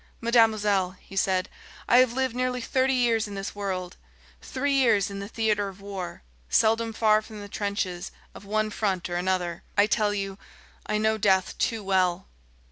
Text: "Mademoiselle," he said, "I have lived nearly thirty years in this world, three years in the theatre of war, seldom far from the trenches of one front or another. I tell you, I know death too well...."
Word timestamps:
"Mademoiselle," 0.19 0.95
he 0.99 1.15
said, 1.15 1.47
"I 1.87 1.99
have 1.99 2.11
lived 2.11 2.35
nearly 2.35 2.59
thirty 2.59 2.95
years 2.95 3.27
in 3.27 3.35
this 3.35 3.53
world, 3.53 3.97
three 4.41 4.73
years 4.73 5.11
in 5.11 5.19
the 5.19 5.27
theatre 5.27 5.67
of 5.69 5.79
war, 5.79 6.23
seldom 6.49 6.91
far 6.91 7.21
from 7.21 7.39
the 7.39 7.47
trenches 7.47 8.11
of 8.33 8.43
one 8.43 8.71
front 8.71 9.11
or 9.11 9.15
another. 9.15 9.61
I 9.77 9.85
tell 9.85 10.11
you, 10.11 10.39
I 10.87 10.97
know 10.97 11.19
death 11.19 11.55
too 11.59 11.83
well...." 11.83 12.25